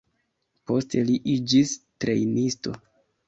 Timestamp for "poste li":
0.69-1.17